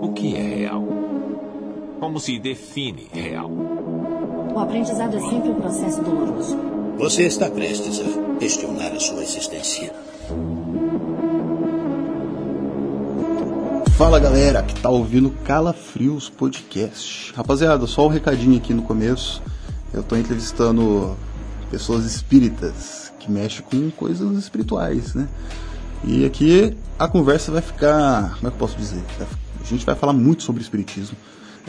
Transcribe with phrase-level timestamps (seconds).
[0.00, 0.84] O que é real?
[1.98, 3.50] Como se define real?
[3.50, 6.56] O aprendizado é sempre um processo doloroso.
[6.98, 9.92] Você está prestes a questionar a sua existência.
[13.96, 17.32] Fala galera que tá ouvindo Calafrios Podcast.
[17.34, 19.42] Rapaziada, só um recadinho aqui no começo.
[19.92, 21.16] Eu tô entrevistando
[21.72, 25.28] pessoas espíritas que mexem com coisas espirituais, né?
[26.04, 28.36] E aqui a conversa vai ficar.
[28.36, 29.02] Como é que eu posso dizer?
[29.68, 31.16] A gente vai falar muito sobre espiritismo.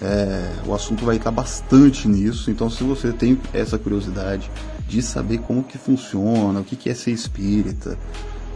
[0.02, 4.50] É, o assunto vai estar bastante nisso, então se você tem essa curiosidade
[4.88, 7.98] de saber como que funciona, o que, que é ser espírita,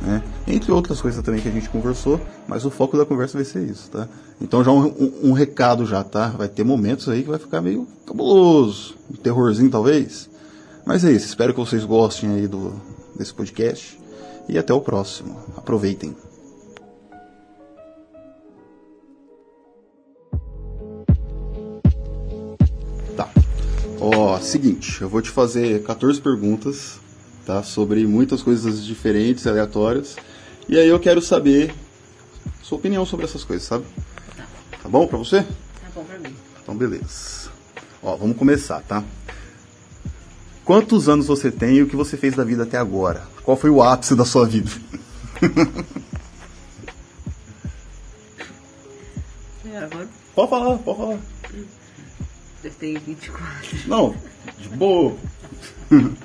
[0.02, 0.24] né?
[0.48, 3.64] Entre outras coisas também que a gente conversou, mas o foco da conversa vai ser
[3.64, 4.08] isso, tá?
[4.40, 6.28] Então já um, um, um recado já, tá?
[6.28, 10.30] Vai ter momentos aí que vai ficar meio cabuloso, um terrorzinho talvez.
[10.86, 12.74] Mas é isso, espero que vocês gostem aí do,
[13.18, 14.00] desse podcast
[14.48, 15.38] e até o próximo.
[15.58, 16.16] Aproveitem.
[24.06, 27.00] Ó, seguinte, eu vou te fazer 14 perguntas,
[27.46, 27.64] tá?
[27.64, 30.18] Sobre muitas coisas diferentes, aleatórias.
[30.68, 31.74] E aí eu quero saber
[32.62, 33.86] sua opinião sobre essas coisas, sabe?
[34.36, 34.46] Tá.
[34.84, 35.44] Tá bom pra você?
[35.44, 36.36] Tá bom pra mim.
[36.62, 37.50] Então, beleza.
[38.02, 39.02] Ó, vamos começar, tá?
[40.66, 43.24] Quantos anos você tem e o que você fez da vida até agora?
[43.42, 44.70] Qual foi o ápice da sua vida?
[49.66, 51.20] É, agora pode falar, pode falar.
[52.64, 53.78] Eu tenho 24.
[53.88, 54.16] Não,
[54.60, 55.16] de boa.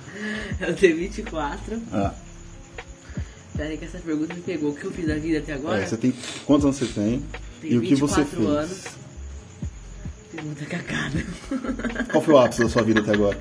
[0.61, 1.81] Eu tenho 24.
[1.93, 2.13] Ah,
[3.57, 4.71] Peraí que essa pergunta me pegou.
[4.71, 5.83] O que eu fiz da vida até agora?
[5.83, 6.13] é, você tem
[6.47, 7.25] quantos anos você tem?
[7.61, 8.49] Tenho e o que você 24 fez?
[8.49, 8.85] anos.
[10.45, 11.27] Muita cagada.
[12.11, 13.39] Qual foi o ápice da sua vida até agora?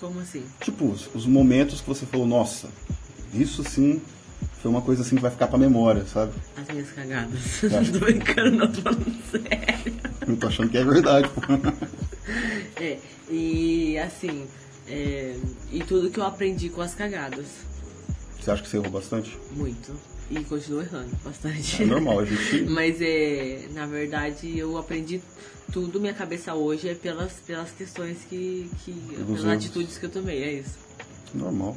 [0.00, 0.44] Como assim?
[0.60, 2.68] Tipo, os momentos que você falou, nossa,
[3.32, 4.00] isso sim
[4.64, 6.32] foi uma coisa assim que vai ficar pra memória, sabe?
[6.56, 7.60] As minhas cagadas.
[7.60, 7.82] Tá.
[7.82, 9.94] Não tô brincando, não tô falando sério.
[10.26, 11.42] Eu tô achando que é verdade, pô.
[12.80, 12.98] É,
[13.30, 14.46] e assim,
[14.88, 15.36] é,
[15.70, 17.44] e tudo que eu aprendi com as cagadas.
[18.40, 19.38] Você acha que você errou bastante?
[19.54, 19.92] Muito.
[20.30, 21.82] E continuo errando bastante.
[21.82, 22.64] É normal, a gente.
[22.64, 25.20] Mas é, na verdade eu aprendi
[25.70, 28.70] tudo, minha cabeça hoje é pelas, pelas questões que.
[28.82, 29.44] que pelas erros.
[29.44, 30.78] atitudes que eu tomei, é isso.
[31.34, 31.76] Normal.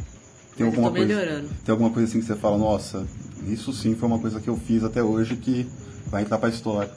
[0.65, 1.49] Mas eu tô coisa, melhorando.
[1.65, 3.05] tem alguma coisa assim que você fala, nossa,
[3.47, 5.67] isso sim foi uma coisa que eu fiz até hoje que
[6.09, 6.91] vai entrar pra história.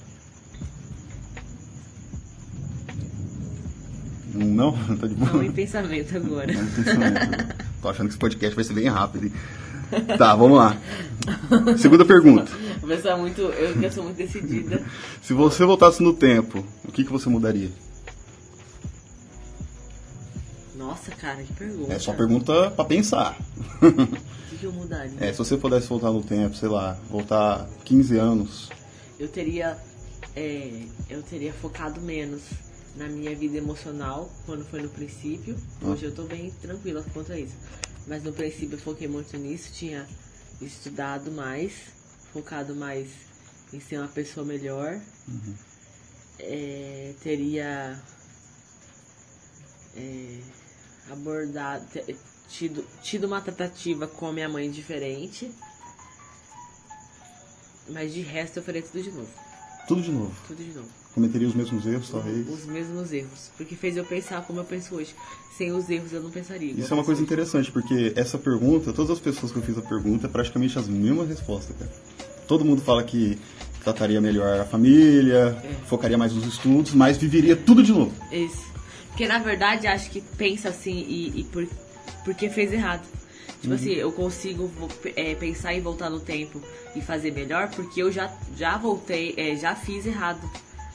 [4.35, 4.73] Não?
[4.99, 5.33] Tá de boa?
[5.33, 6.53] Não em pensamento agora.
[6.53, 7.55] Não tem pensamento.
[7.83, 9.25] Tô achando que esse podcast vai ser bem rápido.
[9.27, 9.33] hein?
[10.17, 10.77] Tá, vamos lá.
[11.77, 12.51] Segunda pergunta.
[13.05, 13.41] É muito.
[13.41, 14.83] Eu, eu sou muito decidida.
[15.23, 17.71] Se você voltasse no tempo, o que, que você mudaria?
[21.01, 21.95] Nossa, cara, que pergunta.
[21.95, 23.39] É só pergunta pra pensar.
[23.81, 25.17] O que, que eu mudaria?
[25.19, 28.69] É, se você pudesse voltar no tempo, sei lá, voltar 15 anos,
[29.19, 29.79] eu teria
[30.37, 32.43] é, eu teria focado menos
[32.97, 35.57] na minha vida emocional quando foi no princípio.
[35.81, 37.55] Hoje eu tô bem tranquila quanto a isso.
[38.07, 40.07] Mas no princípio eu foquei muito nisso, tinha
[40.61, 41.73] estudado mais,
[42.31, 43.09] focado mais
[43.73, 45.01] em ser uma pessoa melhor.
[46.39, 47.99] É, teria
[49.97, 50.39] é,
[51.11, 51.85] abordado,
[52.49, 55.51] tido, tido uma tratativa com a minha mãe diferente.
[57.89, 59.29] Mas de resto eu faria tudo de novo.
[59.89, 60.33] tudo de novo.
[60.47, 60.89] Tudo de novo.
[61.15, 62.49] Cometeria os mesmos erros, talvez.
[62.49, 63.51] Os mesmos erros.
[63.57, 65.13] Porque fez eu pensar como eu penso hoje.
[65.59, 66.71] Sem os erros eu não pensaria.
[66.73, 67.27] Isso é uma coisa hoje.
[67.27, 70.87] interessante, porque essa pergunta, todas as pessoas que eu fiz a pergunta, é praticamente as
[70.87, 71.91] mesmas respostas, cara.
[72.47, 73.37] Todo mundo fala que
[73.83, 75.87] trataria melhor a família, É.
[75.89, 78.13] focaria mais nos estudos, mas viveria tudo de novo.
[78.31, 78.70] Esse.
[79.11, 81.67] Porque na verdade acho que pensa assim e, e por,
[82.25, 83.07] porque fez errado.
[83.61, 84.71] Tipo assim, eu consigo
[85.15, 86.63] é, pensar em voltar no tempo
[86.97, 90.41] e fazer melhor porque eu já, já voltei, é, já fiz errado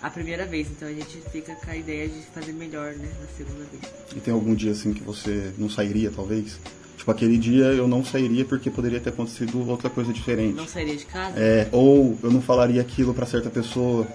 [0.01, 0.67] a primeira vez.
[0.71, 3.83] Então a gente fica com a ideia de fazer melhor, né, na segunda vez.
[4.15, 6.59] E tem algum dia assim que você não sairia, talvez?
[6.97, 10.55] Tipo, aquele dia eu não sairia porque poderia ter acontecido outra coisa diferente.
[10.55, 11.39] Não sairia de casa?
[11.39, 14.07] É, ou eu não falaria aquilo pra certa pessoa.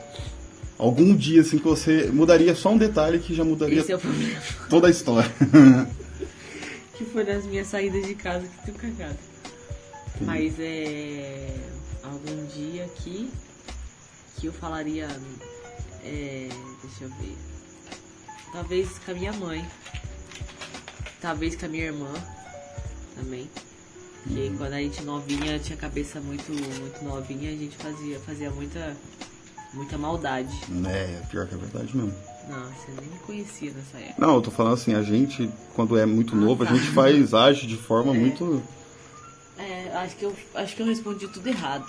[0.81, 3.99] Algum dia assim que você mudaria só um detalhe que já mudaria Esse é o
[3.99, 4.41] problema.
[4.71, 5.31] toda a história.
[6.97, 9.19] que foi nas minhas saídas de casa que tenho cagado.
[10.23, 11.55] Mas é.
[12.03, 13.31] Algum dia aqui
[14.39, 15.07] que eu falaria.
[16.03, 16.49] É,
[16.83, 17.37] deixa eu ver.
[18.51, 19.67] Talvez com a minha mãe.
[21.21, 22.13] Talvez com a minha irmã
[23.17, 23.51] também.
[24.23, 28.51] Porque quando a gente novinha tinha a cabeça muito, muito novinha, a gente fazia, fazia
[28.51, 28.97] muita,
[29.73, 30.55] muita maldade.
[30.89, 32.15] é, pior que é verdade mesmo.
[32.49, 34.15] Não, você nem me conhecia nessa época.
[34.27, 36.71] Não, eu tô falando assim, a gente, quando é muito Ah, novo, tá.
[36.71, 38.63] a gente faz, age de forma muito.
[39.59, 41.87] É, acho que eu acho que eu respondi tudo errado.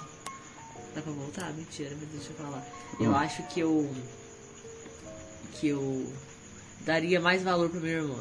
[0.93, 1.51] Dá pra voltar?
[1.53, 2.63] Mentira, mas deixa eu falar.
[2.99, 3.89] Eu acho que eu.
[5.53, 6.05] que eu
[6.85, 8.19] daria mais valor pro meu irmão.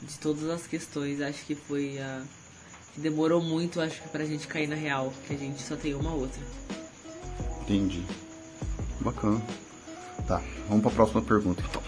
[0.00, 2.22] De todas as questões, acho que foi a.
[2.94, 5.92] que demorou muito, acho que pra gente cair na real, que a gente só tem
[5.94, 6.40] uma outra.
[7.62, 8.02] Entendi.
[9.00, 9.40] Bacana.
[10.26, 11.82] Tá, vamos pra próxima pergunta então.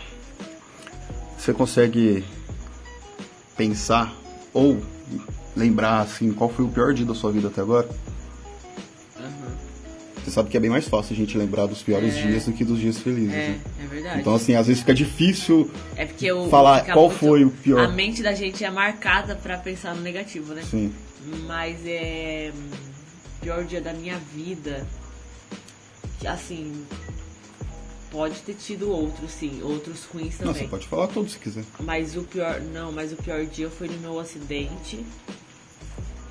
[1.38, 2.24] Você consegue
[3.56, 4.12] pensar
[4.52, 4.80] ou
[5.56, 7.88] lembrar assim qual foi o pior dia da sua vida até agora?
[10.24, 12.22] Você sabe que é bem mais fácil a gente lembrar dos piores É.
[12.22, 13.34] dias do que dos dias felizes.
[13.34, 13.60] É, né?
[13.82, 14.20] é verdade.
[14.20, 16.48] Então assim, às vezes fica difícil é porque eu.
[16.48, 17.84] falar qual muito- foi o pior.
[17.84, 20.62] A mente da gente é marcada pra pensar no negativo, né?
[20.68, 20.92] Sim.
[21.46, 22.52] Mas é.
[23.42, 24.86] Pior dia da minha vida.
[26.24, 26.84] Que, Assim.
[28.10, 29.60] Pode ter tido outros, sim.
[29.62, 30.62] Outros ruins Não, também.
[30.62, 31.64] você pode falar todos se quiser.
[31.80, 32.60] Mas o pior.
[32.60, 35.04] Não, mas o pior dia foi no meu acidente.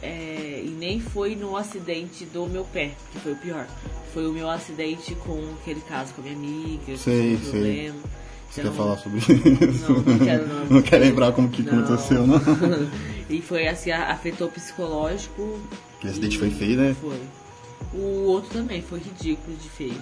[0.02, 3.68] É, e nem foi no acidente do meu pé, que foi o pior.
[4.14, 7.50] Foi o meu acidente com aquele caso com a minha amiga, que Sei, um sei.
[7.52, 7.96] problema.
[8.50, 9.92] Você Então, quer falar sobre isso?
[9.92, 10.66] Não, não quero não.
[10.70, 11.80] Não quer lembrar como que Não.
[11.80, 12.40] aconteceu, não?
[13.30, 15.60] e foi assim, afetou psicológico.
[15.98, 16.96] Aquele acidente foi feio, né?
[17.02, 17.20] Foi.
[17.94, 20.02] O outro também foi ridículo de feio.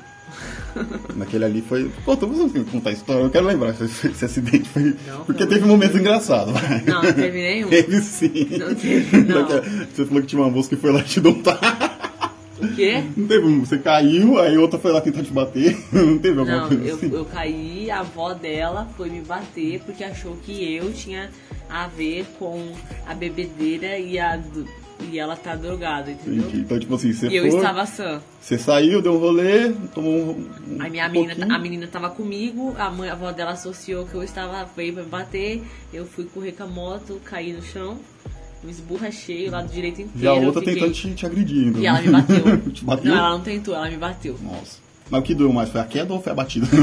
[1.15, 1.91] Naquele ali foi.
[2.05, 3.23] Pô, tô precisando contar a história.
[3.23, 4.95] Eu quero lembrar se esse, esse acidente foi.
[5.05, 6.51] Não, Porque teve um momento engraçado.
[6.85, 7.67] Não, não teve nenhum.
[7.69, 8.47] Teve sim.
[8.57, 9.47] Não teve, não.
[9.47, 11.99] Você falou que tinha uma moça que foi lá te dar.
[12.61, 13.03] O quê?
[13.17, 13.59] Não teve um.
[13.61, 15.75] Você caiu, aí outra foi lá tentar te bater.
[15.91, 17.11] Não teve alguma Não, coisa eu, assim?
[17.11, 21.31] eu caí, a avó dela foi me bater porque achou que eu tinha
[21.67, 22.71] a ver com
[23.07, 24.39] a bebedeira e, a,
[25.11, 26.43] e ela tá drogada, entendeu?
[26.47, 26.59] Entendi.
[26.61, 27.55] Então, tipo assim, você E eu foi.
[27.57, 28.21] estava sã.
[28.41, 30.49] Você saiu, deu um rolê, tomou um.
[30.75, 31.55] um A minha menina, pouquinho.
[31.55, 35.03] a menina tava comigo, a, mãe, a avó dela associou que eu estava, veio pra
[35.03, 35.63] me bater,
[35.93, 37.97] eu fui correr com a moto, caí no chão,
[38.63, 40.19] me esborrachei o lado direito inteiro.
[40.23, 41.79] E a outra fiquei- tentando te, te agredir ainda.
[41.79, 42.57] E ela me bateu.
[42.71, 43.11] te bateu?
[43.11, 44.37] Não, ela não tentou, ela me bateu.
[44.41, 44.77] Nossa.
[45.09, 45.69] Mas o que doeu mais?
[45.69, 46.67] Foi a queda ou foi a batida?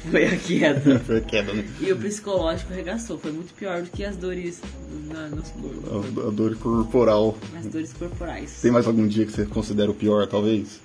[0.10, 0.98] Foi a queda.
[1.04, 1.68] foi a queda, né?
[1.80, 4.60] E o psicológico arregaçou, foi muito pior do que as dores
[5.08, 7.36] na, corpos, A, a dor corporal.
[7.58, 8.60] as dores corporais.
[8.60, 10.80] Tem mais algum dia que você considera o pior, talvez?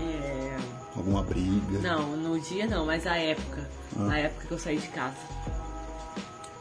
[0.00, 0.56] É,
[0.96, 1.78] Alguma briga?
[1.82, 3.68] Não, no dia não, mas a época.
[3.98, 4.08] Ah.
[4.10, 5.16] A época que eu saí de casa.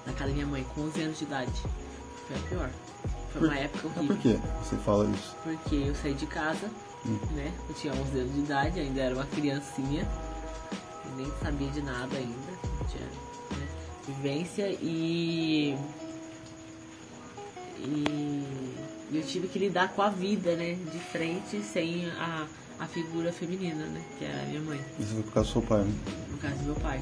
[0.06, 1.52] Da casa da minha mãe, com 11 anos de idade.
[2.28, 2.70] Foi a pior.
[3.34, 4.16] Foi uma época Mas horrível.
[4.16, 5.36] por que você fala isso?
[5.44, 6.68] Porque eu saí de casa,
[7.06, 7.18] Hum.
[7.32, 7.52] né?
[7.68, 10.08] Eu tinha 11 anos de idade, ainda era uma criancinha.
[11.18, 12.52] Nem sabia de nada ainda.
[12.90, 13.68] Tinha né,
[14.08, 15.76] vivência e.
[17.84, 20.78] E eu tive que lidar com a vida, né?
[20.92, 22.46] De frente, sem a,
[22.80, 24.02] a figura feminina, né?
[24.18, 25.94] Que era a minha mãe Isso foi por causa do seu pai, né?
[26.32, 27.02] no caso do meu pai.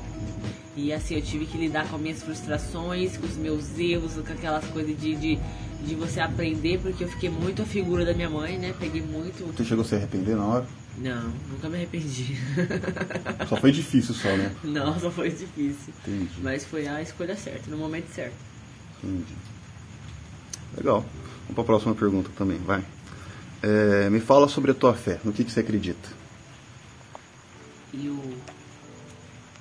[0.75, 4.33] E assim, eu tive que lidar com as minhas frustrações, com os meus erros, com
[4.33, 5.39] aquelas coisas de, de,
[5.85, 8.73] de você aprender, porque eu fiquei muito a figura da minha mãe, né?
[8.79, 9.45] Peguei muito.
[9.55, 10.67] Você chegou a se arrepender na hora?
[11.01, 12.35] Não, nunca me arrependi.
[13.47, 14.53] Só foi difícil só, né?
[14.63, 15.93] Não, só foi difícil.
[16.05, 16.29] Entendi.
[16.41, 18.35] Mas foi a escolha certa, no momento certo.
[19.01, 19.33] Entendi.
[20.75, 21.05] Legal.
[21.43, 22.83] Vamos para a próxima pergunta também, vai.
[23.63, 25.19] É, me fala sobre a tua fé.
[25.23, 26.09] No que, que você acredita?
[27.93, 28.35] E o.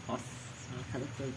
[0.08, 0.22] Nossa,
[0.92, 1.32] cada coisa.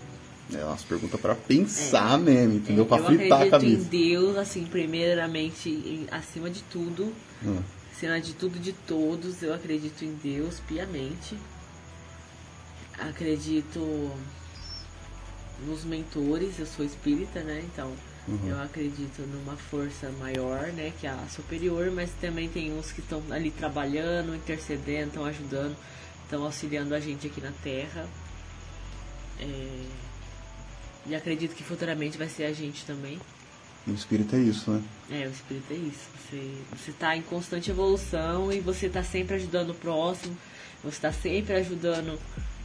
[0.53, 2.87] É umas perguntas para pensar mesmo, entendeu?
[2.89, 3.89] É, eu fritar a acredito em cabeça.
[3.89, 7.13] Deus, assim, primeiramente, em- acima de tudo.
[7.45, 7.59] Hum.
[8.01, 11.37] Acima de tudo e de todos, eu acredito em Deus piamente.
[12.97, 13.79] Acredito
[15.67, 17.63] nos mentores, eu sou espírita, né?
[17.63, 17.93] Então
[18.43, 20.91] eu acredito numa força maior, né?
[20.99, 25.77] Que é a superior, mas também tem uns que estão ali trabalhando, intercedendo, estão ajudando,
[26.23, 28.09] estão auxiliando a gente aqui na Terra.
[29.39, 29.85] É,
[31.05, 33.19] E acredito que futuramente vai ser a gente também.
[33.87, 34.81] O espírito é isso, né?
[35.09, 36.07] É, o espírito é isso.
[36.29, 40.37] Você, você tá em constante evolução e você tá sempre ajudando o próximo,
[40.83, 42.17] você tá sempre ajudando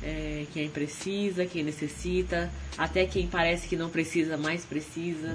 [0.02, 5.35] é, quem precisa, quem necessita, até quem parece que não precisa, mais precisa.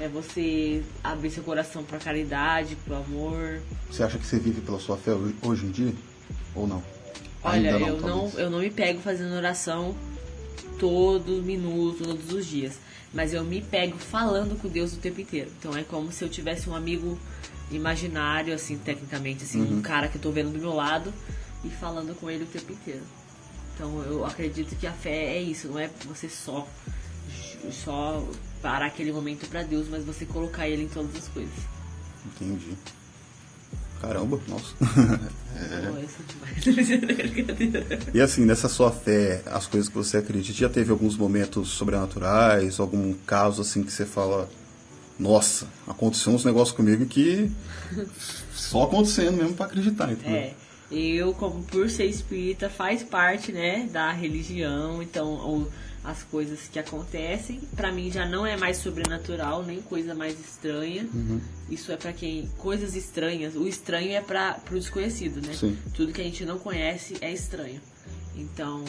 [0.00, 3.60] É você abrir seu coração pra caridade, pro amor.
[3.90, 5.94] Você acha que você vive pela sua fé hoje- em dia?
[6.54, 6.82] Ou não?
[7.42, 9.94] Olha, Ainda eu, não, eu não me pego fazendo oração
[10.78, 12.74] todo minuto, todos os dias.
[13.12, 15.50] Mas eu me pego falando com Deus o tempo inteiro.
[15.58, 17.18] Então é como se eu tivesse um amigo
[17.70, 19.78] imaginário, assim, tecnicamente, assim, Uhum.
[19.78, 21.12] um cara que eu tô vendo do meu lado
[21.64, 23.02] e falando com ele o tempo inteiro.
[23.74, 26.66] Então eu acredito que a fé é isso, não é você só
[27.72, 28.26] só
[28.62, 31.52] parar aquele momento pra Deus, mas você colocar ele em todas as coisas.
[32.26, 32.76] Entendi.
[34.00, 34.74] Caramba, nossa.
[36.64, 37.98] Brincadeira.
[38.14, 42.80] E assim, nessa sua fé, as coisas que você acredita, já teve alguns momentos sobrenaturais,
[42.80, 44.48] algum caso assim que você fala,
[45.18, 47.50] Nossa, aconteceu uns negócios comigo que
[48.54, 50.36] só acontecendo mesmo pra acreditar, entendeu?
[50.36, 50.54] É.
[50.90, 55.68] Eu, como por ser espírita, faz parte, né, da religião, então o-
[56.02, 61.06] as coisas que acontecem, pra mim já não é mais sobrenatural, nem coisa mais estranha.
[61.12, 61.40] Uhum.
[61.68, 65.52] Isso é pra quem coisas estranhas, o estranho é para pro desconhecido, né?
[65.54, 65.76] Sim.
[65.94, 67.80] Tudo que a gente não conhece é estranho.
[68.34, 68.84] Então,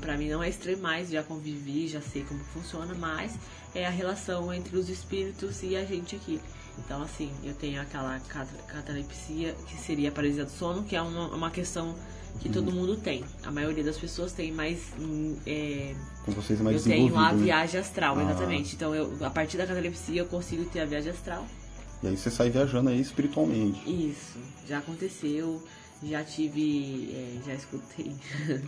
[0.00, 3.32] pra mim não é estranho mais, já convivi, já sei como funciona, mas
[3.74, 6.40] é a relação entre os espíritos e a gente aqui.
[6.78, 11.02] Então, assim, eu tenho aquela cat- catalepsia, que seria a paralisia do sono, que é
[11.02, 11.94] uma, uma questão
[12.40, 12.74] que todo Uhum.
[12.76, 13.24] mundo tem.
[13.44, 17.32] A maioria das pessoas tem, mas hum, é, Com vocês é mais eu tenho a
[17.32, 17.42] né?
[17.44, 18.22] viagem astral, Ah.
[18.24, 18.74] exatamente.
[18.74, 21.46] Então, eu, a partir da catalepsia, eu consigo ter a viagem astral.
[22.02, 23.80] E aí você sai viajando aí espiritualmente.
[23.88, 24.36] Isso,
[24.68, 25.62] já aconteceu,
[26.02, 28.12] já tive, é, já escutei,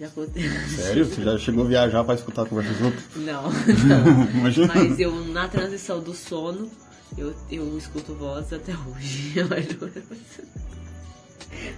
[0.00, 0.48] já escutei.
[0.76, 1.04] Sério?
[1.04, 3.04] Você já chegou a viajar pra escutar a conversa dos outros?
[3.16, 3.42] Não,
[3.86, 4.30] não.
[4.40, 4.72] Imagina.
[4.74, 6.70] Mas eu, na transição do sono,
[7.18, 9.34] eu, eu escuto voz até hoje.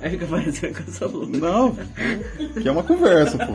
[0.00, 1.38] Aí fica parecendo que eu sou louca.
[1.38, 1.76] Não,
[2.60, 3.52] que é uma conversa, pô.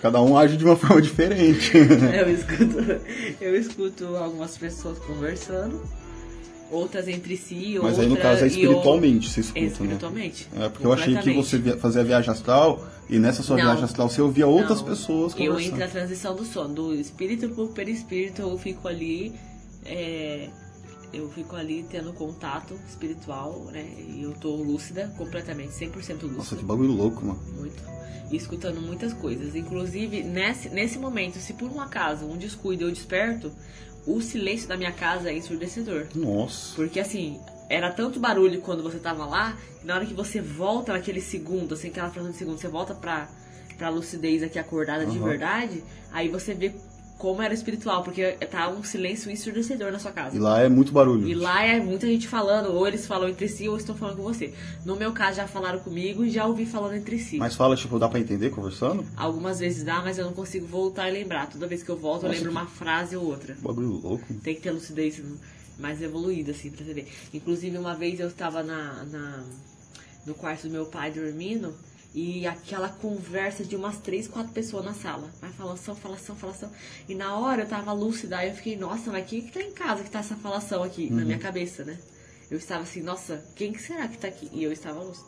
[0.00, 1.72] Cada um age de uma forma diferente.
[1.78, 3.00] Eu escuto,
[3.40, 5.80] eu escuto algumas pessoas conversando,
[6.72, 9.68] outras entre si, Mas aí no outra- caso é espiritualmente, você escuta, É né?
[9.68, 10.48] espiritualmente.
[10.58, 13.64] É, porque eu achei que você via- fazia a viagem astral e nessa sua Não.
[13.64, 15.60] viagem astral você ouvia outras Não, pessoas Eu conversando.
[15.66, 19.32] entro na transição do sono, do espírito pro perispírito, eu fico ali,
[19.86, 20.48] é,
[21.12, 23.86] eu fico ali tendo contato espiritual, né?
[23.98, 26.36] E eu tô lúcida, completamente, 100% lúcida.
[26.36, 27.40] Nossa, que bagulho louco, mano.
[27.56, 27.82] Muito.
[28.30, 29.54] E escutando muitas coisas.
[29.54, 33.52] Inclusive, nesse, nesse momento, se por um acaso, um descuido eu desperto,
[34.06, 36.06] o silêncio da minha casa é ensurdecedor.
[36.14, 36.74] Nossa.
[36.74, 37.38] Porque assim,
[37.68, 41.74] era tanto barulho quando você tava lá, que na hora que você volta naquele segundo,
[41.74, 43.28] assim, aquela fração de segundo, você volta pra,
[43.76, 45.28] pra lucidez aqui acordada de Aham.
[45.28, 46.72] verdade, aí você vê
[47.22, 50.34] como era espiritual, porque tá um silêncio ensurdecedor na sua casa.
[50.36, 51.28] E lá é muito barulho.
[51.28, 54.24] E lá é muita gente falando, ou eles falam entre si, ou estão falando com
[54.24, 54.52] você.
[54.84, 57.36] No meu caso, já falaram comigo e já ouvi falando entre si.
[57.38, 59.06] Mas fala, tipo, dá pra entender conversando?
[59.16, 61.48] Algumas vezes dá, mas eu não consigo voltar e lembrar.
[61.48, 63.56] Toda vez que eu volto, eu Nossa, lembro que- uma frase ou outra.
[63.62, 64.24] Bagulho louco.
[64.42, 65.22] Tem que ter lucidez
[65.78, 67.06] mais evoluída, assim, pra você ver.
[67.32, 69.44] Inclusive, uma vez eu estava na, na-
[70.26, 71.72] no quarto do meu pai dormindo
[72.14, 75.30] e aquela conversa de umas três, quatro pessoas na sala.
[75.40, 76.70] Vai falação, falação, falação.
[77.08, 79.72] E na hora eu tava lúcida, aí eu fiquei, nossa, mas quem que tá em
[79.72, 81.10] casa que tá essa falação aqui?
[81.10, 81.98] Na minha cabeça, né?
[82.50, 84.48] Eu estava assim, nossa, quem que será que tá aqui?
[84.52, 85.26] E eu estava lúcida.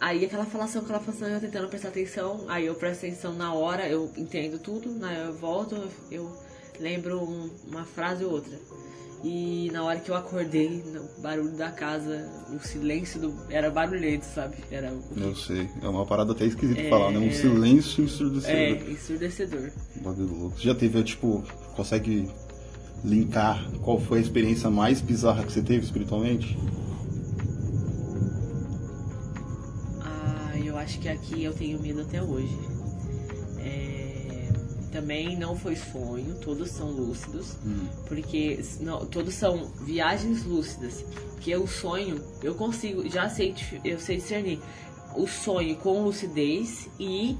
[0.00, 3.88] Aí aquela falação, aquela falação, eu tentando prestar atenção, aí eu presto atenção na hora,
[3.88, 5.24] eu entendo tudo, né?
[5.26, 5.76] Eu volto,
[6.10, 6.36] eu
[6.78, 8.58] lembro um- uma frase ou outra.
[9.24, 10.82] E na hora que eu acordei,
[11.18, 13.34] o barulho da casa, o silêncio do.
[13.50, 14.56] Era barulhento, sabe?
[14.70, 15.68] Era Eu sei.
[15.82, 17.18] É uma parada até esquisita É, falar, né?
[17.18, 17.32] Um é.
[17.32, 18.90] silêncio é, ensurdecedor.
[18.90, 19.70] ensurdecedor.
[19.96, 20.60] Bagulho louco.
[20.60, 21.42] Já teve, tipo,
[21.74, 22.30] consegue
[23.04, 26.56] linkar qual foi a experiência mais bizarra que você teve espiritualmente?
[30.00, 32.56] Ah, eu acho que aqui eu tenho medo até hoje.
[34.92, 37.56] Também não foi sonho, todos são lúcidos,
[38.06, 41.04] porque não, todos são viagens lúcidas.
[41.40, 43.54] Que o sonho, eu consigo, já sei,
[43.84, 44.60] eu sei discernir
[45.14, 47.36] o sonho com lucidez e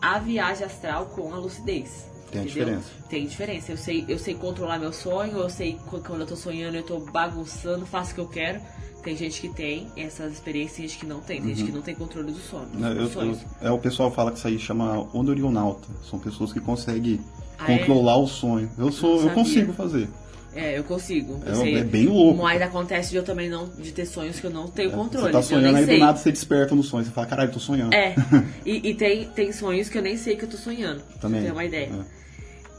[0.00, 2.06] a viagem astral com a lucidez.
[2.30, 2.64] Tem entendeu?
[2.64, 2.88] diferença.
[3.10, 3.72] Tem diferença.
[3.72, 6.82] Eu sei, eu sei controlar meu sonho, eu sei qu- quando eu tô sonhando, eu
[6.82, 8.60] tô bagunçando, faço o que eu quero.
[9.02, 11.40] Tem gente que tem essas experiências, tem gente que não tem.
[11.42, 12.68] Tem gente que não tem controle do sono.
[12.74, 15.88] Né, eu- eu- é, o pessoal fala que isso aí chama ondorionauta.
[16.08, 17.20] São pessoas que conseguem
[17.58, 17.78] Ah, é?
[17.78, 18.70] controlar o sonho.
[18.78, 20.08] Eu sou, eu consigo fazer.
[20.54, 21.40] É, eu consigo.
[21.46, 21.76] Eu É, sei.
[21.78, 22.42] é bem louco.
[22.42, 25.26] Mas acontece de eu também não de ter sonhos que eu não tenho controle.
[25.28, 25.94] Você tá eu sonhando aí sei.
[25.98, 27.04] do nada você desperta no sonho.
[27.06, 27.94] Você fala, caralho, tô sonhando.
[27.94, 28.14] É.
[28.66, 31.00] E, e tem, tem sonhos que eu nem sei que eu tô sonhando.
[31.00, 31.40] pra Também.
[31.40, 31.86] Você ter uma ideia.
[31.90, 32.22] É.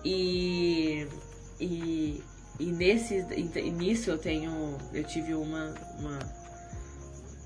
[0.08, 1.08] E,
[1.60, 2.22] e,
[2.60, 3.22] e nesse,
[3.72, 4.78] nisso eu tenho.
[4.94, 6.20] Eu tive uma, uma,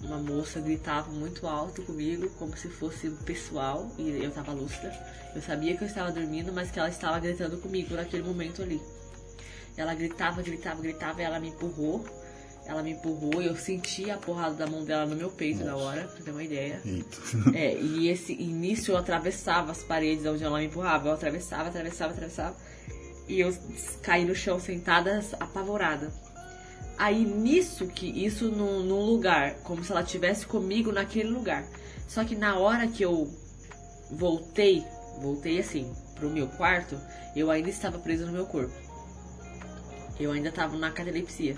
[0.01, 4.93] uma moça gritava muito alto comigo, como se fosse pessoal, e eu tava lúcida.
[5.33, 8.81] Eu sabia que eu estava dormindo, mas que ela estava gritando comigo naquele momento ali.
[9.77, 12.03] Ela gritava, gritava, gritava, e ela me empurrou.
[12.65, 15.77] Ela me empurrou e eu senti a porrada da mão dela no meu peito na
[15.77, 16.81] hora, pra ter uma ideia.
[16.83, 17.17] Eita.
[17.55, 21.07] É, e esse início eu atravessava as paredes onde ela me empurrava.
[21.07, 22.57] Eu atravessava, atravessava, atravessava.
[23.27, 23.55] E eu
[24.01, 26.11] caí no chão sentada, apavorada.
[26.97, 31.65] Aí nisso que isso num, num lugar, como se ela estivesse comigo naquele lugar.
[32.07, 33.31] Só que na hora que eu
[34.09, 34.83] voltei,
[35.21, 36.99] voltei assim pro meu quarto,
[37.35, 38.73] eu ainda estava presa no meu corpo.
[40.19, 41.55] Eu ainda estava na catalepsia.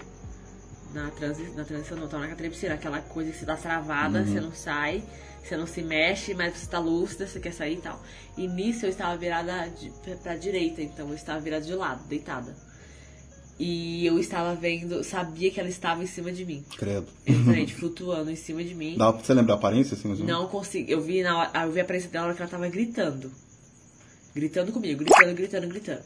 [0.93, 4.41] Na, transi na transição não, tava na catalepsia, aquela coisa que você tá travada, você
[4.41, 5.03] não sai,
[5.43, 8.01] você não se mexe, mas você tá lúcida, você quer sair e tal.
[8.35, 9.91] E nisso eu estava virada de,
[10.23, 12.55] pra direita, então eu estava virada de lado, deitada.
[13.59, 16.63] E eu estava vendo, sabia que ela estava em cima de mim.
[16.77, 17.07] Credo.
[17.25, 18.95] Exatamente, flutuando em cima de mim.
[18.97, 20.23] Dá pra você lembrar a aparência, assim?
[20.23, 20.91] Não consegui.
[20.91, 23.29] Eu vi, na hora, eu vi a aparência dela na hora que ela tava gritando.
[24.33, 26.01] Gritando comigo, gritando, gritando, gritando.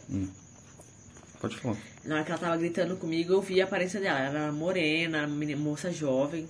[1.43, 1.75] Pode falar.
[2.05, 4.17] Na hora que ela tava gritando comigo, eu vi a aparência dela.
[4.17, 6.47] Ela era morena, menina- moça jovem,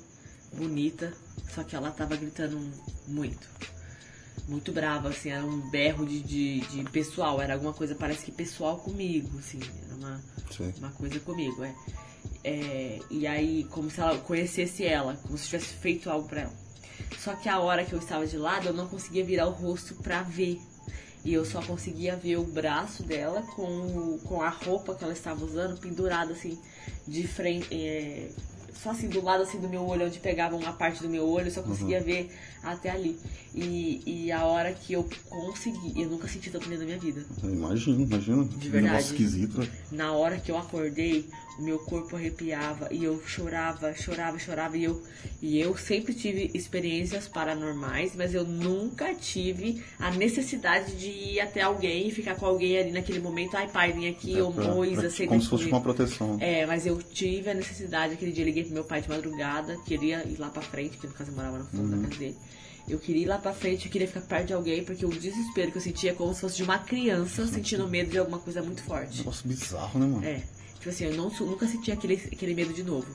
[0.53, 1.11] bonita.
[1.51, 2.59] Só que ela tava gritando
[3.07, 3.47] muito.
[4.47, 7.41] Muito brava, assim, era um berro de, de, de pessoal.
[7.41, 9.59] Era alguma coisa, parece que pessoal comigo, assim.
[9.87, 10.21] Era uma,
[10.77, 11.73] uma coisa comigo, é.
[12.43, 16.53] É, E aí, como se ela conhecesse ela, como se tivesse feito algo pra ela.
[17.17, 19.95] Só que a hora que eu estava de lado, eu não conseguia virar o rosto
[19.95, 20.61] pra ver.
[21.25, 25.13] E eu só conseguia ver o braço dela com, o- com a roupa que ela
[25.13, 26.57] estava usando pendurada assim,
[27.07, 27.67] de frente.
[27.71, 28.29] é,
[28.73, 31.47] só assim, do lado assim do meu olho, onde pegava uma parte do meu olho,
[31.47, 32.29] eu só conseguia ver
[32.61, 33.17] até ali.
[33.55, 37.23] E, e a hora que eu consegui, eu nunca senti tanto medo na minha vida.
[37.43, 38.43] Imagina, imagina.
[38.43, 38.83] De Um verdade.
[38.83, 39.59] negócio esquisito.
[39.59, 39.67] né?
[39.91, 44.77] Na hora que eu acordei, meu corpo arrepiava e eu chorava, chorava, chorava.
[44.77, 45.03] E eu,
[45.41, 51.61] e eu sempre tive experiências paranormais, mas eu nunca tive a necessidade de ir até
[51.61, 53.55] alguém e ficar com alguém ali naquele momento.
[53.55, 56.37] Ai, pai, vem aqui, ou É Pra- Moisa, senta como se fosse uma proteção.
[56.39, 59.77] É, mas eu tive a necessidade, aquele dia eu liguei pro meu pai de madrugada,
[59.85, 62.01] queria ir lá pra frente, que no caso eu morava no fundo Uhum.
[62.01, 62.37] da casa dele.
[62.89, 65.71] Eu queria ir lá pra frente, eu queria ficar perto de alguém, porque o desespero
[65.71, 68.61] que eu sentia é como se fosse de uma criança sentindo medo de alguma coisa
[68.61, 69.19] muito forte.
[69.19, 70.25] Negócio bizarro, né, mano?
[70.25, 70.41] É.
[70.83, 73.07] Tipo assim, eu não, nunca senti aquele, aquele medo de novo.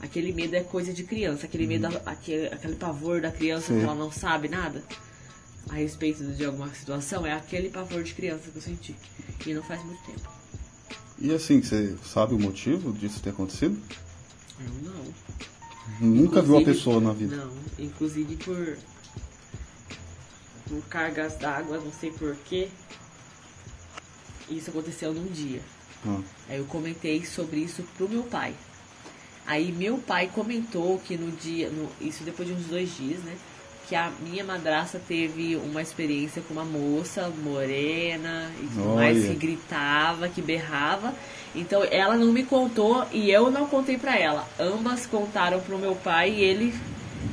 [0.00, 1.44] Aquele medo é coisa de criança.
[1.44, 3.80] Aquele medo, aquele, aquele pavor da criança Sim.
[3.80, 4.82] que ela não sabe nada
[5.68, 7.26] a respeito de alguma situação.
[7.26, 8.96] É aquele pavor de criança que eu senti.
[9.46, 10.26] E não faz muito tempo.
[11.18, 13.78] E assim, você sabe o motivo disso ter acontecido?
[14.58, 15.04] Eu não.
[16.00, 17.36] Nunca viu a Inclusive- pessoa na vida.
[17.36, 17.52] Não.
[17.78, 18.78] Inclusive por.
[20.66, 22.68] Por cargas d'água, não sei porquê.
[24.48, 25.60] Isso aconteceu num dia.
[26.06, 26.18] Ah,
[26.48, 28.52] Aí eu comentei sobre isso pro meu pai.
[29.46, 33.34] Aí meu pai comentou que no dia, no- isso depois de uns dois dias, né?
[33.88, 39.28] Que a minha madraça teve uma experiência com uma moça morena e tudo mais, Olha.
[39.28, 41.12] que gritava, que berrava.
[41.54, 44.48] Então ela não me contou e eu não contei pra ela.
[44.58, 46.74] Ambas contaram pro meu pai e ele.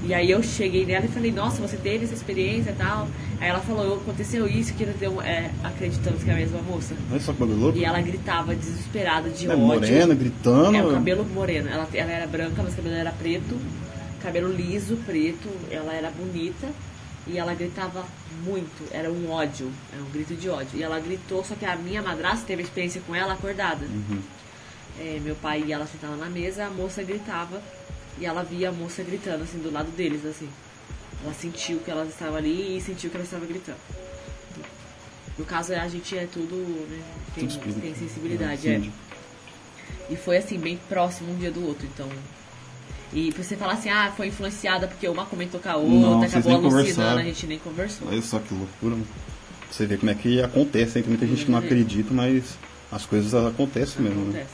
[0.05, 3.07] E aí eu cheguei nela e falei, nossa, você teve essa experiência e tal.
[3.39, 6.95] Aí ela falou, aconteceu isso, que deu, é, acreditamos que é a mesma moça.
[7.12, 7.77] olha só que bagulho louco.
[7.77, 9.65] E ela gritava desesperada de É ódio.
[9.65, 10.75] morena, gritando.
[10.77, 11.69] É, o cabelo moreno.
[11.69, 13.57] Ela, ela era branca, mas o cabelo era preto.
[14.23, 15.49] Cabelo liso, preto.
[15.69, 16.67] Ela era bonita.
[17.27, 18.05] E ela gritava
[18.43, 18.88] muito.
[18.91, 19.69] Era um ódio.
[19.93, 20.79] Era um grito de ódio.
[20.79, 23.85] E ela gritou, só que a minha madrasta teve experiência com ela acordada.
[24.99, 27.62] É, meu pai e ela sentavam na mesa, a moça gritava.
[28.19, 30.49] E ela via a moça gritando, assim, do lado deles, assim.
[31.23, 33.77] Ela sentiu que ela estava ali e sentiu que ela estava gritando.
[35.38, 36.55] No caso, a gente é tudo,
[36.89, 37.01] né?
[37.34, 38.82] Tem, Tudo tem sensibilidade, É, é.
[40.10, 42.10] E foi assim, bem próximo um dia do outro, então.
[43.13, 46.53] E você falar assim, ah, foi influenciada porque uma comentou com a outra, Não, acabou
[46.55, 48.08] alucinando, a gente nem conversou.
[48.08, 49.08] Olha só que loucura, mano.
[49.71, 51.03] Você vê como é que acontece, hein?
[51.03, 51.65] Tem muita gente que não Uhum.
[51.65, 52.58] acredita, mas
[52.91, 54.41] as coisas acontecem mesmo, né?
[54.41, 54.49] Acontece.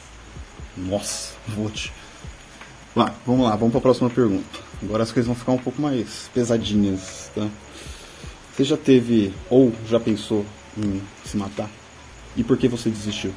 [0.78, 1.91] Nossa, vou te.
[2.95, 4.60] Lá, vamos lá, vamos para a próxima pergunta.
[4.81, 7.45] Agora as coisas vão ficar um pouco mais pesadinhas, tá?
[8.55, 10.45] Você já teve ou já pensou
[10.77, 11.69] em se matar?
[12.38, 13.34] E por que você desistiu?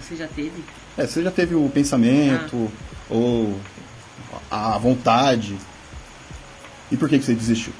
[0.00, 0.62] Você já teve?
[0.96, 2.70] É, você já teve o pensamento
[3.10, 3.58] ou
[4.48, 5.58] a vontade?
[6.92, 7.72] E por que que você desistiu?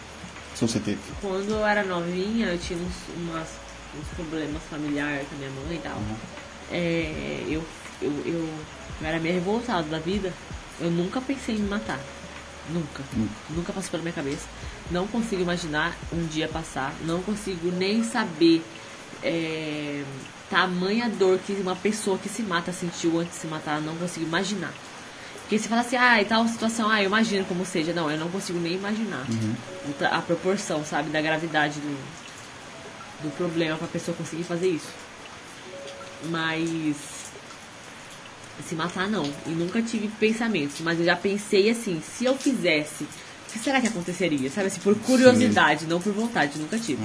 [0.56, 0.98] Se você teve?
[1.20, 3.48] Quando eu era novinha, eu tinha uns, umas,
[3.96, 5.98] uns problemas familiares com a minha mãe e tal.
[6.72, 7.62] É, eu,
[8.00, 8.48] eu, eu,
[9.00, 10.32] eu era meio revoltado da vida.
[10.82, 11.98] Eu nunca pensei em me matar.
[12.70, 13.02] Nunca.
[13.50, 14.46] Nunca passou pela minha cabeça.
[14.90, 16.92] Não consigo imaginar um dia passar.
[17.04, 18.62] Não consigo nem saber
[19.22, 20.02] é,
[20.50, 23.80] tamanha dor que uma pessoa que se mata sentiu antes de se matar.
[23.80, 24.72] Não consigo imaginar.
[25.40, 27.92] Porque se fala assim, ah, e tal situação, ah, eu imagino como seja.
[27.92, 29.26] Não, eu não consigo nem imaginar
[29.98, 31.96] ta- a proporção, sabe, da gravidade do,
[33.24, 34.88] do problema pra pessoa conseguir fazer isso.
[36.24, 36.96] Mas
[38.66, 39.24] se matar não.
[39.46, 40.80] E nunca tive pensamentos.
[40.80, 44.50] Mas eu já pensei assim, se eu fizesse, o que será que aconteceria?
[44.50, 47.02] Sabe assim, por curiosidade, não por vontade, nunca tive.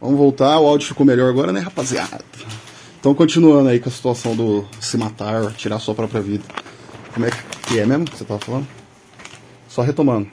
[0.00, 2.24] Vamos voltar, o áudio ficou melhor agora, né, rapaziada?
[3.00, 6.44] Então, continuando aí com a situação do se matar, tirar sua própria vida.
[7.12, 7.30] Como é
[7.66, 8.66] que é mesmo que você tava falando?
[9.68, 10.28] Só retomando.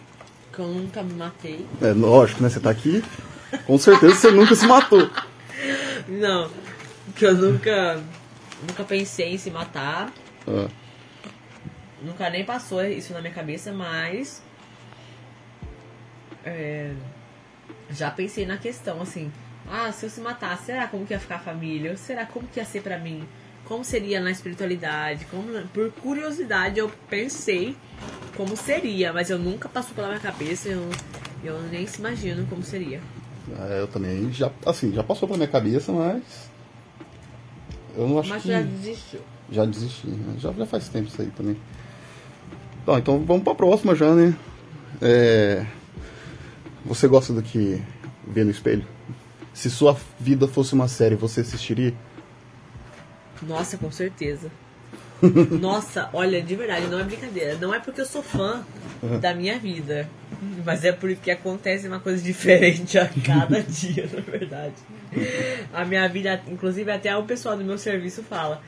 [0.54, 1.66] Que eu nunca me matei.
[1.82, 2.50] É lógico, né?
[2.50, 3.04] Você tá aqui.
[3.66, 5.10] Com certeza você nunca se matou.
[6.08, 6.50] Não,
[7.16, 8.00] que eu nunca,
[8.62, 10.12] nunca pensei em se matar.
[10.48, 10.68] Ah,
[12.02, 14.42] Nunca nem passou isso na minha cabeça, mas.
[16.44, 16.94] é,
[17.90, 19.32] já pensei na questão, assim.
[19.68, 21.98] Ah, se eu se matasse, será como que ia ficar a família?
[21.98, 23.28] Será como que ia ser pra mim
[23.66, 27.76] como seria na espiritualidade, como, por curiosidade eu pensei
[28.38, 30.90] como seria, mas eu nunca passou pela minha cabeça, eu,
[31.44, 33.02] eu nem se imagino como seria.
[33.70, 36.50] É, eu também já, assim, já passou pela minha cabeça, mas
[37.98, 39.20] eu não acho Mas que já desistiu.
[39.52, 40.36] já desisti, né?
[40.38, 41.58] já, já faz tempo isso aí também.
[42.86, 44.36] Tá, então vamos pra próxima já, né?
[45.02, 45.66] É,
[46.86, 47.82] Você gosta do que
[48.28, 48.86] vê no espelho?
[49.54, 51.94] Se sua vida fosse uma série, você assistiria?
[53.42, 54.52] Nossa, com certeza.
[55.60, 57.58] Nossa, olha, de verdade, não é brincadeira.
[57.60, 58.64] Não é porque eu sou fã
[59.22, 60.10] da minha vida,
[60.66, 64.76] mas é porque acontece uma coisa diferente a cada dia, na verdade.
[65.74, 68.62] A minha vida, inclusive até o pessoal do meu serviço fala.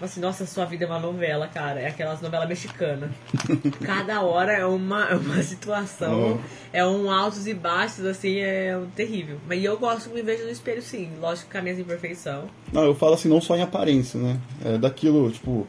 [0.00, 1.78] Assim, nossa, sua vida é uma novela, cara.
[1.78, 3.10] É aquelas novelas mexicanas.
[3.84, 6.40] Cada hora é uma, é uma situação,
[6.72, 9.36] é um altos e baixos, assim, é um terrível.
[9.46, 11.10] Mas eu gosto, me vejo no espelho, sim.
[11.20, 12.44] Lógico, com a minha imperfeição.
[12.72, 14.40] Não, eu falo assim, não só em aparência, né?
[14.64, 15.68] É daquilo, tipo,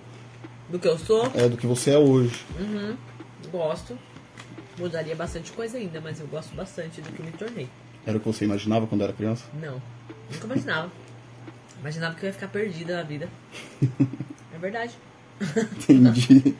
[0.72, 2.46] Do que eu sou, é do que você é hoje.
[3.52, 3.98] gosto.
[4.80, 7.68] Mudaria bastante coisa ainda, mas eu gosto bastante do que me tornei.
[8.06, 9.44] Era o que você imaginava quando era criança?
[9.54, 9.82] Não,
[10.32, 10.90] nunca imaginava.
[11.82, 13.30] Imaginava que eu ia ficar perdida na vida.
[14.54, 14.94] É verdade.
[15.42, 16.56] Entendi.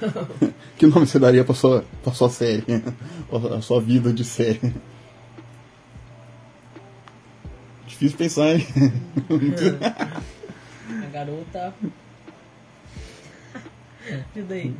[0.76, 2.64] que nome você daria pra sua, pra sua série?
[3.56, 4.74] A sua vida de série?
[7.86, 8.66] Difícil pensar, hein?
[10.90, 11.74] A garota.
[14.36, 14.74] E daí?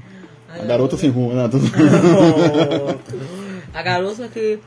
[0.49, 1.43] A garota sem rumo, né?
[3.75, 4.59] A garota que.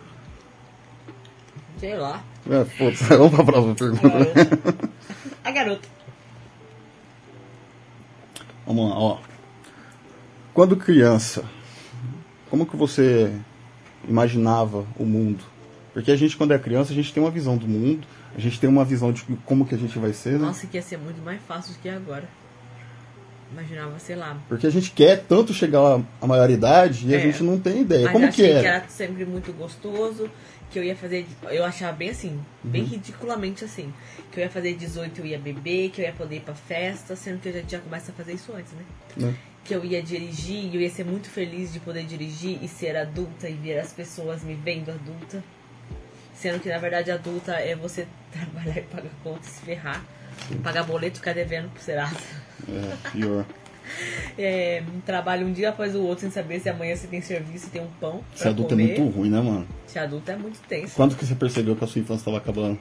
[1.79, 2.23] Sei lá.
[2.49, 3.03] É, foda-se.
[3.17, 4.09] Vamos pra próxima A pergunta.
[4.09, 4.89] garota.
[5.43, 5.87] A garota.
[8.65, 9.17] Vamos lá, ó.
[10.53, 11.43] Quando criança,
[12.49, 13.31] como que você
[14.07, 15.43] imaginava o mundo?
[15.93, 18.59] Porque a gente, quando é criança, a gente tem uma visão do mundo, a gente
[18.59, 20.45] tem uma visão de como que a gente vai ser, né?
[20.45, 22.29] Nossa, que ia ser muito mais fácil do que agora.
[23.51, 24.37] Imaginava, sei lá.
[24.47, 27.21] Porque a gente quer tanto chegar à maioridade e a É.
[27.21, 28.03] gente não tem ideia.
[28.05, 28.61] Mas como que achei era?
[28.61, 30.29] que era sempre muito gostoso,
[30.71, 31.25] que eu ia fazer.
[31.49, 32.87] Eu achava bem assim, bem Uhum.
[32.87, 33.93] ridiculamente assim.
[34.31, 37.15] Que eu ia fazer 18 eu ia beber, que eu ia poder ir pra festa,
[37.15, 38.83] sendo que eu já tinha começado a fazer isso antes, né?
[39.17, 39.35] Né?
[39.65, 42.95] Que eu ia dirigir e eu ia ser muito feliz de poder dirigir e ser
[42.95, 45.43] adulta e ver as pessoas me vendo adulta.
[46.33, 50.03] Sendo que na verdade adulta é você trabalhar e pagar conta, se ferrar,
[50.63, 52.17] pagar boleto e ficar devendo pro Serasa.
[52.67, 53.45] É, pior.
[54.37, 57.71] É, trabalho um dia após o outro sem saber se amanhã você tem serviço, se
[57.71, 58.23] tem um pão.
[58.33, 58.99] Ser adulto é comer.
[58.99, 59.67] muito ruim, né, mano?
[59.85, 60.95] Ser adulto é muito tenso.
[60.95, 62.79] Quando que você percebeu que a sua infância estava acabando?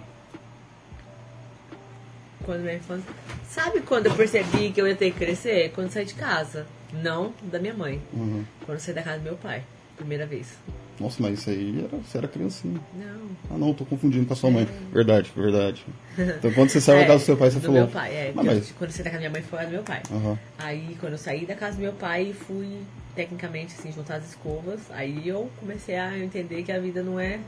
[2.44, 3.12] Quando minha infância.
[3.48, 5.72] Sabe quando eu percebi que eu ia ter que crescer?
[5.74, 6.66] Quando eu saí de casa.
[6.92, 8.00] Não da minha mãe.
[8.12, 8.44] Uhum.
[8.64, 9.64] Quando eu saí da casa do meu pai.
[9.96, 10.56] Primeira vez.
[11.00, 12.78] Nossa, mas isso aí era, você era criancinha.
[12.94, 13.20] Não.
[13.50, 14.68] Ah não, tô confundindo com a sua mãe.
[14.92, 15.84] Verdade, verdade.
[16.38, 17.80] Então quando você saiu da É, casa do seu pai, você do falou.
[17.82, 18.28] meu pai, é.
[18.28, 18.72] Ah, que eu- mas...
[18.78, 20.02] Quando eu saí da casa da minha mãe foi a do meu pai.
[20.10, 20.38] Aham.
[20.58, 22.68] Aí quando eu saí da casa do meu pai fui
[23.16, 24.80] tecnicamente assim, juntar as escovas.
[24.90, 27.40] Aí eu comecei a entender que a vida não é.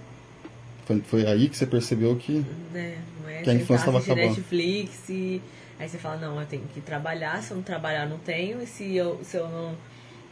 [0.87, 2.45] Foi, foi aí que você percebeu que.
[2.73, 4.37] Né, não é Que a infância sentar, tava assistir acabando.
[4.37, 5.43] Netflix e.
[5.79, 8.67] Aí você fala, não, eu tenho que trabalhar, se eu não trabalhar não tenho, e
[8.67, 9.75] se eu, se eu não.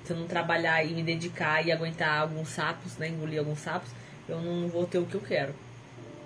[0.04, 3.08] Se eu não trabalhar e me dedicar e aguentar alguns sapos, né?
[3.08, 3.90] Engolir alguns sapos,
[4.28, 5.52] eu não vou ter o que eu quero.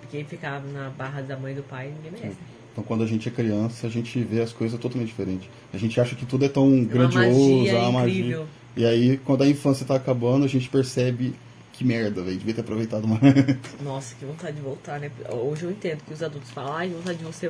[0.01, 2.37] Porque ficar na barra da mãe e do pai ninguém merece.
[2.71, 5.49] Então quando a gente é criança, a gente vê as coisas totalmente diferentes.
[5.73, 8.39] A gente acha que tudo é tão É uma grandioso, magia é uma incrível.
[8.39, 8.65] magia.
[8.77, 11.33] E aí, quando a infância tá acabando, a gente percebe
[11.71, 12.37] que merda, velho.
[12.37, 13.21] Devia ter aproveitado mais.
[13.81, 15.09] Nossa, que vontade de voltar, né?
[15.29, 17.49] Hoje eu entendo que os adultos falam, ai, que vontade de você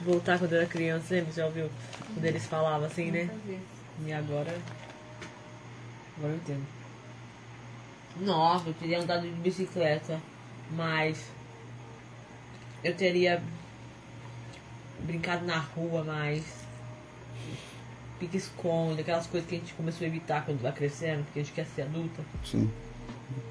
[0.00, 1.32] voltar quando eu era criança, lembra?
[1.32, 1.68] Você já ouviu
[2.12, 3.30] quando eles falavam assim, né?
[4.04, 4.52] E agora.
[6.18, 6.66] Agora eu entendo.
[8.20, 10.20] Nossa, eu teria andado de bicicleta,
[10.72, 11.24] mas.
[12.82, 13.42] Eu teria
[15.00, 16.44] brincado na rua mais.
[18.18, 21.54] Pique-esconde, aquelas coisas que a gente começou a evitar quando vai crescendo, porque a gente
[21.54, 22.22] quer ser adulta.
[22.44, 22.68] Sim.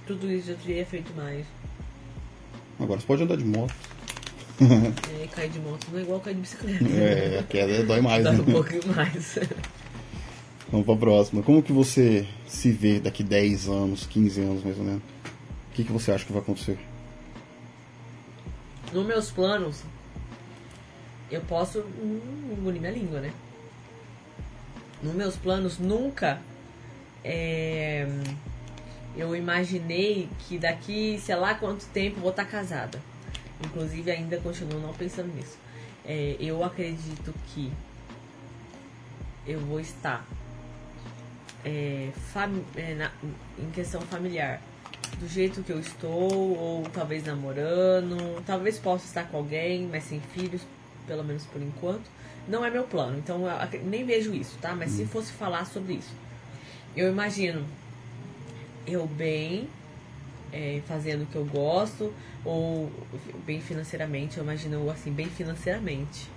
[0.06, 1.46] Tudo isso eu teria feito mais.
[2.78, 3.74] Agora você pode andar de moto.
[4.60, 6.84] É, cair de moto não é igual cair de bicicleta.
[6.98, 8.40] É, a queda dói mais, Dá né?
[8.40, 9.40] um pouquinho mais.
[10.70, 11.42] Vamos pra próxima.
[11.42, 15.02] Como que você se vê daqui 10 anos, 15 anos mais ou menos?
[15.02, 16.78] O que, que você acha que vai acontecer?
[18.92, 19.82] Nos meus planos,
[21.32, 23.32] eu posso hum, engolir minha língua, né?
[25.02, 26.42] Nos meus planos, nunca
[27.24, 28.08] é,
[29.16, 33.02] eu imaginei que daqui, sei lá quanto tempo, vou estar casada.
[33.64, 35.58] Inclusive, ainda continuo não pensando nisso.
[36.06, 37.72] É, eu acredito que
[39.46, 40.26] eu vou estar
[41.68, 42.10] é,
[42.76, 43.12] é, na-
[43.60, 44.62] em questão familiar
[45.20, 50.20] do jeito que eu estou, ou talvez namorando, talvez possa estar com alguém, mas sem
[50.20, 50.62] filhos,
[51.06, 52.10] pelo menos por enquanto.
[52.48, 53.42] não é meu plano, então
[53.84, 54.74] nem vejo isso, tá?
[54.74, 56.14] Mas se fosse falar sobre isso,
[56.96, 57.66] eu imagino
[58.86, 59.68] eu bem,
[60.54, 62.14] é, fazendo o que eu gosto,
[62.46, 62.90] ou
[63.46, 66.30] bem financeiramente, eu imagino assim, bem financeiramente.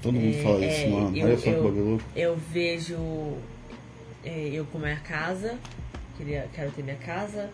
[0.00, 1.16] Todo mundo É, fala é, isso, mano.
[1.16, 2.04] eu- Olha só que eu- bagulho louco.
[2.14, 3.38] Eu vejo é,
[4.24, 5.58] eu com a minha casa,
[6.16, 7.50] queria, quero ter minha casa,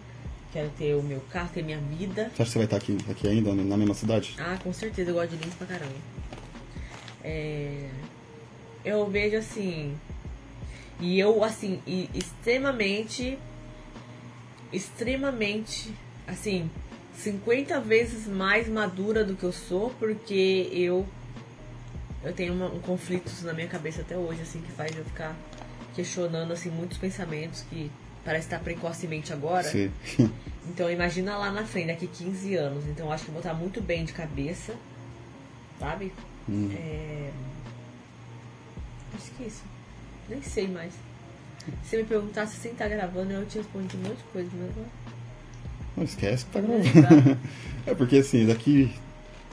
[0.52, 2.30] quero ter o meu carro, ter minha vida.
[2.34, 4.34] Você acha que você vai estar aqui, aqui ainda, na mesma cidade?
[4.38, 5.94] Ah, com certeza, eu gosto de Lins pra caramba.
[7.22, 7.88] É,
[8.84, 9.96] eu vejo assim.
[11.00, 13.38] E eu, assim, e extremamente.
[14.72, 15.92] Extremamente.
[16.26, 16.70] Assim,
[17.16, 21.06] 50 vezes mais madura do que eu sou, porque eu.
[22.24, 25.36] Eu tenho uma, um conflitos na minha cabeça até hoje, assim, que faz eu ficar
[25.96, 27.90] questionando, assim, muitos pensamentos que
[28.22, 29.64] parece estar precocemente agora.
[29.64, 29.90] Sim.
[30.68, 32.84] Então imagina lá na frente, daqui 15 anos.
[32.88, 34.74] Então acho que eu vou estar muito bem de cabeça.
[35.78, 36.12] Sabe?
[36.48, 36.68] Hum.
[36.74, 37.30] É...
[39.14, 39.62] Acho que é isso.
[40.28, 40.92] Nem sei mais.
[41.84, 44.88] Se me perguntasse sem estar gravando, eu te respondi um monte de coisa, mas agora.
[45.96, 47.38] Não esquece que tá gravando.
[47.86, 48.92] É porque assim, daqui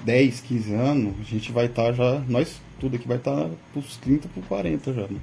[0.03, 2.19] 10, 15 anos, a gente vai estar já.
[2.27, 5.07] Nós tudo aqui vai estar pros 30 pro 40 já.
[5.07, 5.19] Né?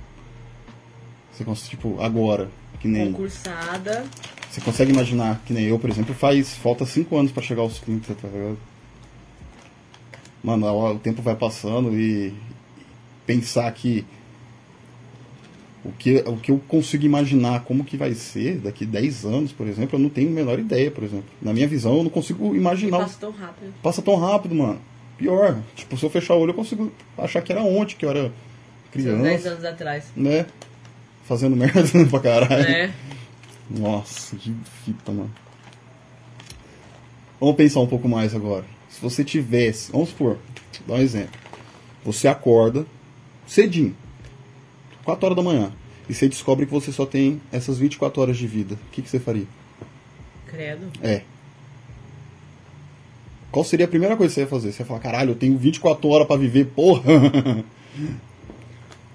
[1.33, 2.49] Você consegue, tipo, agora,
[2.81, 3.13] que nem.
[3.13, 4.05] Concursada.
[4.51, 6.55] Você consegue imaginar que nem eu, por exemplo, faz.
[6.55, 8.59] Falta 5 anos pra chegar aos 30, tá ligado?
[10.43, 12.33] Mano, o tempo vai passando e
[13.27, 14.05] pensar que
[15.85, 19.67] o que, o que eu consigo imaginar como que vai ser daqui 10 anos, por
[19.67, 21.27] exemplo, eu não tenho a menor ideia, por exemplo.
[21.41, 22.99] Na minha visão, eu não consigo E imaginar.
[23.01, 23.75] passa tão rápido.
[23.83, 24.81] Passa tão rápido, mano.
[25.17, 25.59] Pior.
[25.77, 28.23] Tipo, se eu fechar o olho, eu consigo achar que era ontem, que eu era
[28.23, 28.33] 10
[28.93, 30.05] criança, anos atrás.
[30.17, 30.47] né?
[31.31, 32.67] Fazendo merda pra caralho.
[32.67, 32.91] É.
[33.71, 34.53] Nossa, que
[34.85, 35.31] fita, mano.
[37.39, 38.65] Vamos pensar um pouco mais agora.
[38.89, 40.39] Se você tivesse, vamos supor,
[40.89, 41.39] dá um exemplo.
[42.05, 42.85] Você acorda
[43.47, 43.95] cedinho,
[45.05, 45.73] 4 horas da manhã,
[46.09, 48.75] e você descobre que você só tem essas 24 horas de vida.
[48.75, 49.47] O que, que você faria?
[50.49, 50.91] Credo.
[51.01, 51.23] É.
[53.53, 54.73] Qual seria a primeira coisa que você ia fazer?
[54.73, 57.05] Você ia falar, caralho, eu tenho 24 horas pra viver, porra!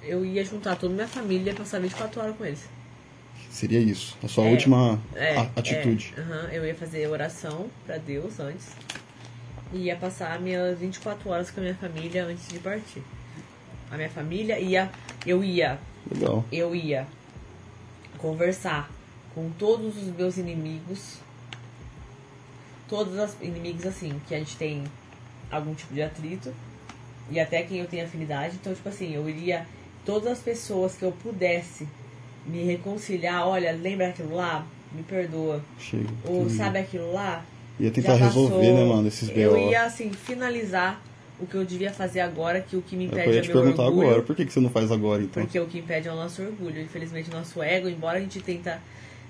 [0.06, 2.68] Eu ia juntar toda a minha família e passar 24 horas com eles.
[3.50, 6.14] seria isso, a sua É, última É, a- atitude.
[6.18, 8.68] é, eu ia fazer oração pra Deus antes.
[9.74, 13.02] E ia passar minhas 24 horas com a minha família antes de partir.
[13.90, 14.92] A minha família ia.
[15.26, 15.80] Eu ia.
[16.14, 16.44] Legal.
[16.52, 17.08] Eu ia
[18.18, 18.92] conversar
[19.34, 21.20] com todos os meus inimigos.
[22.90, 24.84] Todos os inimigos assim, que a gente tem
[25.50, 26.54] algum tipo de atrito.
[27.32, 28.56] E até quem eu tenho afinidade.
[28.62, 29.66] Então, tipo assim, eu iria.
[30.06, 31.88] Todas as pessoas que eu pudesse
[32.46, 34.66] me reconciliar, olha, lembra aquilo lá?
[34.92, 35.62] Me perdoa.
[35.80, 36.08] Chega.
[36.26, 36.58] Ou Entendi.
[36.58, 37.44] sabe aquilo lá?
[37.80, 39.40] Ia tentar resolver, né, mano, esses BO.
[39.40, 41.02] Eu ia, assim, finalizar
[41.40, 43.34] o que eu devia fazer agora, que o que me É o que impede eu
[43.34, 44.08] ia é te meu perguntar orgulho.
[44.08, 44.22] agora.
[44.22, 45.44] Por que, que você não faz agora, então?
[45.44, 46.82] Porque o que impede é o nosso orgulho.
[46.82, 48.80] Infelizmente, o nosso ego, embora a gente tenta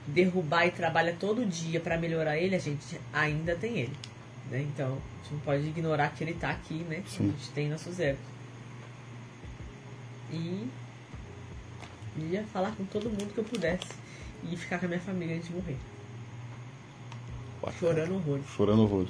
[0.05, 3.93] derrubar e trabalha todo dia pra melhorar ele, a gente ainda tem ele.
[4.51, 4.61] Né?
[4.61, 7.01] Então, a gente não pode ignorar que ele tá aqui, né?
[7.07, 7.23] Sim.
[7.23, 8.34] A gente tem nossos egos.
[10.35, 13.87] E ia falar com todo mundo que eu pudesse.
[14.49, 15.77] E ficar com a minha família antes de morrer.
[17.61, 17.79] Bacana.
[17.79, 18.45] Chorando horrores.
[18.55, 19.09] Chorando horrores.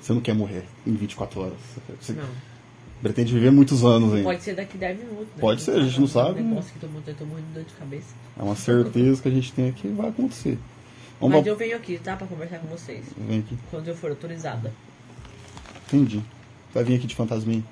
[0.00, 1.58] Você não quer morrer em 24 horas.
[2.00, 2.28] Você Não.
[3.02, 4.24] pretende viver muitos anos ainda.
[4.24, 5.26] Pode ser daqui 10 minutos.
[5.28, 5.40] Né?
[5.40, 7.54] Pode ser, a gente não sabe, Um negócio que todo mundo tem, tô morrendo de
[7.54, 8.14] dor de cabeça.
[8.38, 10.58] É uma certeza que a gente tem aqui vai acontecer.
[11.20, 12.14] Vamos Mas pra- eu venho aqui, tá?
[12.16, 13.04] Pra conversar com vocês.
[13.16, 13.58] Vem aqui.
[13.70, 14.72] Quando eu for autorizada.
[15.86, 16.22] Entendi.
[16.72, 17.64] Vai vir aqui de fantasminha.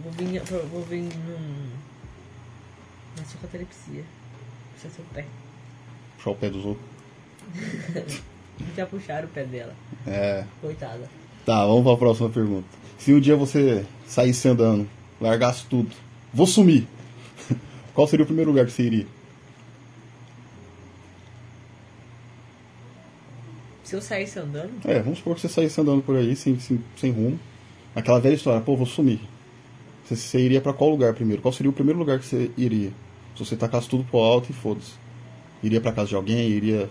[0.00, 1.70] Vou vir, vou vir num.
[3.16, 4.04] Na socoterapia.
[4.74, 5.24] Puxar seu pé.
[6.16, 6.86] Puxar o pé dos outros.
[8.76, 9.74] Já puxaram o pé dela.
[10.06, 10.44] É.
[10.60, 11.08] Coitada.
[11.44, 12.66] Tá, vamos pra próxima pergunta.
[12.98, 14.88] Se um dia você saísse andando,
[15.20, 15.90] largasse tudo,
[16.32, 16.86] vou sumir.
[17.94, 19.06] Qual seria o primeiro lugar que você iria?
[23.84, 26.78] Se eu saísse andando, É, vamos supor que você saísse andando por aí, sem, sem,
[26.96, 27.40] sem rumo.
[27.96, 29.18] Aquela velha história, pô, vou sumir.
[30.08, 31.42] Você, você iria pra qual lugar primeiro?
[31.42, 32.90] Qual seria o primeiro lugar que você iria?
[33.36, 34.92] Se você tacasse tudo pro alto e foda-se.
[35.62, 36.48] Iria pra casa de alguém?
[36.48, 36.88] Iria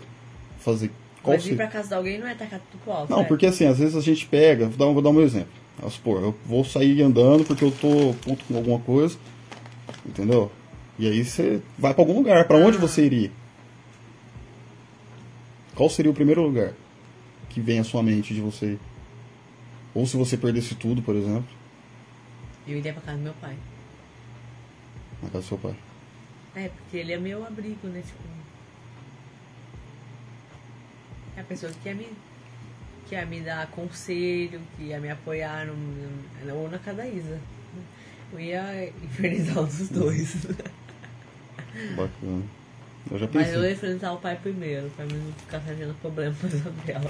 [0.60, 0.91] fazer.
[1.23, 3.10] Qual mas ir pra casa de alguém não é tacar tudo pro alto.
[3.10, 3.23] Não, é.
[3.23, 5.49] porque assim, às vezes a gente pega, vou dar, um- vou dar meu exemplo.
[5.77, 9.17] Vamos supor, eu vou sair andando porque eu tô puto com alguma coisa,
[10.06, 10.51] entendeu?
[10.97, 12.47] E aí você vai pra algum lugar.
[12.47, 12.82] Pra onde Ah.
[12.82, 13.32] você iria?
[15.75, 16.73] Qual seria o primeiro lugar
[17.49, 18.77] que vem à sua mente de você?
[19.93, 21.45] Ou se você perdesse tudo, por exemplo,
[22.67, 23.56] Eu iria pra casa do meu pai.
[25.23, 25.75] na casa do seu pai.
[26.56, 28.01] É, porque ele é meu abrigo, né?
[28.06, 28.23] Tipo.
[31.36, 32.08] É a pessoa que quer me.
[33.10, 37.39] Quer me dar conselho, que ia me apoiar no, ou na casa da Isa.
[38.34, 40.45] Eu ia infernizar dos dois.
[41.95, 42.43] Bacana.
[43.10, 43.71] Eu já Mas eu ia pensei.
[43.71, 47.10] enfrentar o pai primeiro, pra mim não ficar trazendo problema pra Isabela.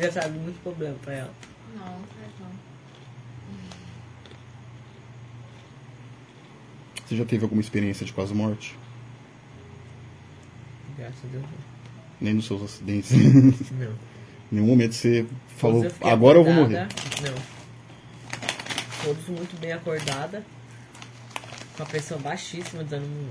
[0.00, 1.34] Já sabe muito problema pra ela.
[1.76, 2.50] Não, não faz não.
[7.06, 8.76] Você já teve alguma experiência de quase morte?
[10.96, 11.42] Graças a Deus.
[11.42, 11.74] não.
[12.20, 13.10] Nem nos seus acidentes.
[13.72, 13.92] Não.
[14.52, 16.78] Em nenhum momento você falou, fiquei agora eu vou morrer.
[16.78, 17.30] acordada.
[17.30, 19.04] Não.
[19.04, 20.44] Todos muito bem acordada.
[21.76, 23.28] Com a pressão baixíssima, dando um,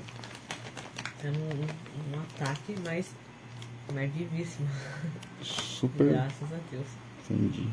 [1.23, 3.07] dando um, um ataque, mas,
[3.93, 4.67] mas vivíssima.
[5.41, 6.09] Super.
[6.09, 6.87] Graças a Deus.
[7.29, 7.67] Entendi.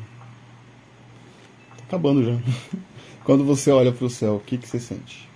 [1.77, 2.39] Tá acabando já.
[3.25, 5.30] Quando você olha pro céu, o que, que você sente?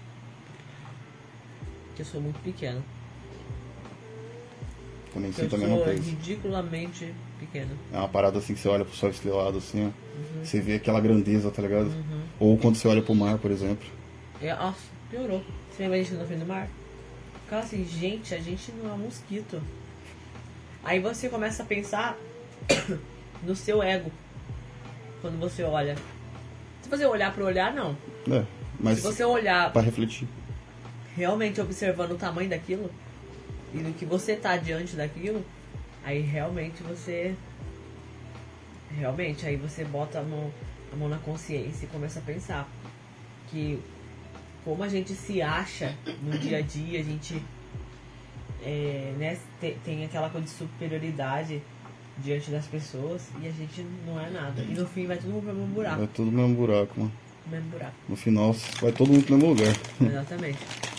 [1.95, 2.81] Que eu sou muito pequena.
[5.13, 6.03] Também eu sinto a mesma sou coisa.
[6.03, 7.71] ridiculamente pequena.
[7.93, 9.86] É uma parada assim que você olha pro céu estrelado assim, ó.
[9.88, 10.43] Uhum.
[10.43, 11.89] Você vê aquela grandeza, tá ligado?
[12.38, 13.88] Ou quando você olha pro mar, por exemplo.
[14.41, 14.79] É, nossa,
[15.10, 15.41] piorou.
[15.71, 16.67] Você lembra a gente na frente do mar?
[17.45, 19.62] Ficava assim, gente, a gente não é um mosquito.
[20.84, 22.17] Aí você começa a pensar
[23.41, 24.12] no seu ego.
[25.21, 25.95] Quando você olha.
[26.81, 27.95] Se você olhar pro olhar, não.
[28.29, 28.43] É,
[28.79, 30.27] mas Se você olhar pra refletir.
[31.15, 32.89] Realmente observando o tamanho daquilo
[33.73, 35.43] e do que você tá diante daquilo,
[36.04, 37.36] aí realmente você.
[38.97, 40.51] Realmente, aí você bota a mão,
[40.93, 42.69] a mão na consciência e começa a pensar
[43.49, 43.80] que
[44.63, 47.41] como a gente se acha no dia a dia, a gente
[48.63, 51.62] é, né, te- tem aquela coisa de superioridade
[52.17, 54.62] diante das pessoas e a gente não é nada.
[54.62, 56.04] E no fim vai todo mundo pro mesmo buraco.
[56.04, 57.12] É tudo no mesmo buraco, mano.
[57.45, 57.95] No mesmo buraco.
[58.08, 59.75] No final vai todo mundo pro mesmo lugar.
[60.01, 60.60] Exatamente.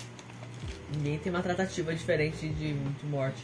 [0.95, 3.43] Ninguém tem uma tratativa diferente de, de morte.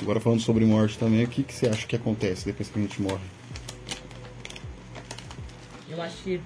[0.00, 2.82] Agora falando sobre morte também, o que, que você acha que acontece depois que a
[2.82, 3.24] gente morre?
[5.88, 6.40] Eu acho que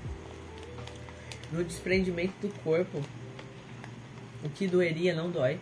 [1.51, 3.03] no desprendimento do corpo,
[4.45, 5.59] o que doeria não dói.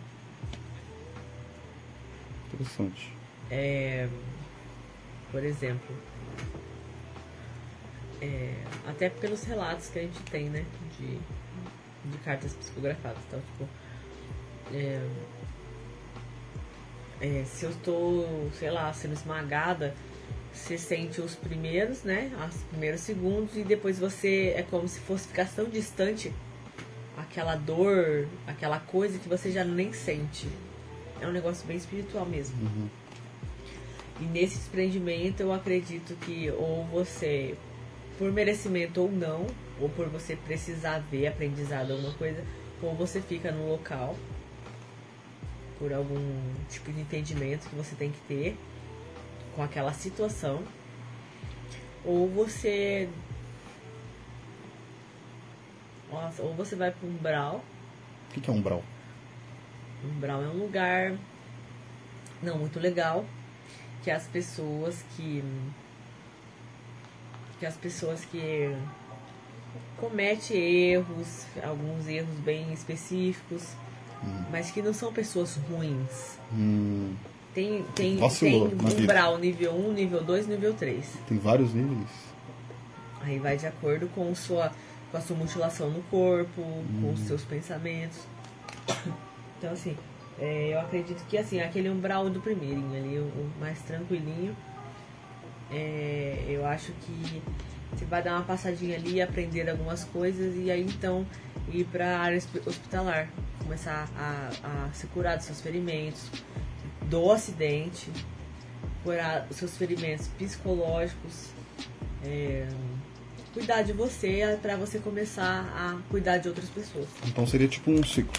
[2.52, 3.12] Interessante.
[3.50, 4.08] É,
[5.30, 5.96] por exemplo,
[8.20, 8.54] é,
[8.86, 10.64] até pelos relatos que a gente tem, né?
[10.98, 11.18] De,
[12.10, 13.18] de cartas psicografadas.
[13.28, 13.68] Então, tipo,
[14.72, 15.00] é,
[17.20, 19.94] é, se eu estou, sei lá, sendo esmagada,
[20.52, 22.30] você sente os primeiros, né?
[22.48, 26.32] Os primeiros segundos e depois você é como se fosse ficar tão distante
[27.16, 30.48] aquela dor, aquela coisa que você já nem sente.
[31.20, 32.56] É um negócio bem espiritual mesmo.
[34.20, 37.54] E nesse desprendimento eu acredito que ou você,
[38.18, 39.46] por merecimento ou não,
[39.80, 42.44] ou por você precisar ver aprendizado alguma coisa,
[42.82, 44.16] ou você fica no local
[45.78, 48.56] por algum tipo de entendimento que você tem que ter
[49.54, 50.62] com aquela situação,
[52.04, 53.08] ou você
[56.10, 57.64] Nossa, ou você vai para um umbral
[58.30, 58.82] O que, que é um brau?
[60.04, 61.18] Umbral é um lugar
[62.42, 63.24] não muito legal
[64.02, 65.42] que as pessoas que
[67.58, 68.70] que as pessoas que
[69.98, 73.62] cometem erros, alguns erros bem específicos,
[74.50, 76.38] mas que não são pessoas ruins.
[76.52, 77.14] Hum,
[77.54, 81.06] Tem tem Vacilou tem umbral nível 1, nível 2, nível 3.
[81.28, 82.08] tem vários níveis.
[83.20, 84.70] Aí vai de acordo com sua
[85.10, 86.62] com a sua mutilação no corpo,
[87.00, 88.18] com os seus pensamentos.
[89.58, 89.96] Então assim,
[90.38, 94.54] é, eu acredito que assim, aquele umbral do primeirinho ali, o, o mais tranquilinho,
[95.70, 97.42] é, eu acho que
[97.92, 101.26] você vai dar uma passadinha ali, aprender algumas coisas e aí então
[101.72, 103.28] ir para a área hospi- hospitalar,
[103.62, 106.30] começar a, a se curar dos seus ferimentos,
[107.02, 108.10] do acidente,
[109.02, 111.50] curar os seus ferimentos psicológicos,
[112.24, 112.66] é,
[113.54, 117.06] cuidar de você para você começar a cuidar de outras pessoas.
[117.26, 118.32] Então seria tipo um ciclo.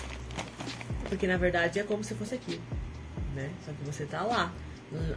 [1.10, 2.60] Porque na verdade é como se fosse aqui,
[3.34, 3.50] né?
[3.66, 4.54] Só que você tá lá.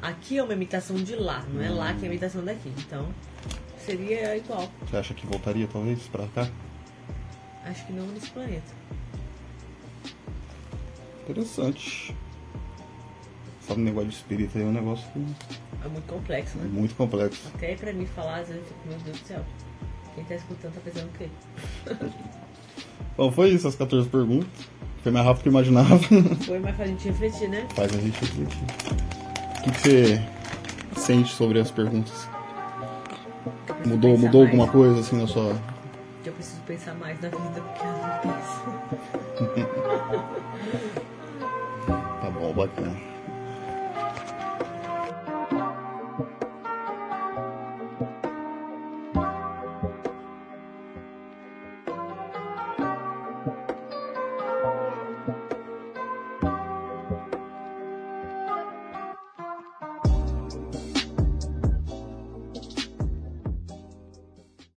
[0.02, 2.72] Aqui é uma imitação de lá, não é lá que é a imitação daqui.
[2.78, 3.12] Então
[3.84, 4.68] seria igual.
[4.86, 6.48] Você acha que voltaria talvez pra cá?
[7.64, 8.72] Acho que não nesse planeta.
[11.28, 12.14] Interessante.
[13.66, 15.18] Sabe, o negócio de espírito aí é um negócio que
[15.84, 16.68] É muito complexo, é né?
[16.72, 17.40] muito complexo.
[17.54, 19.44] Até pra mim falar, às vezes eu fico, meu Deus do céu.
[20.14, 21.28] Quem tá escutando tá pensando o quê?
[23.16, 24.48] Bom, foi isso, as 14 perguntas.
[25.02, 25.98] Foi mais rápido que eu imaginava.
[26.44, 27.66] Foi mais pra gente refletir, né?
[27.74, 28.62] Faz a gente refletir.
[28.62, 30.28] O que, que você
[31.00, 32.28] sente sobre as perguntas?
[33.86, 34.52] Mudou, mudou mais.
[34.52, 35.56] alguma coisa assim na sua.
[36.24, 38.60] Eu preciso pensar mais na vida porque eu não penso.
[42.20, 42.94] Tá bom, bacana.